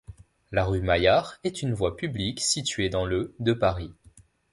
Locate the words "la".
0.51-0.65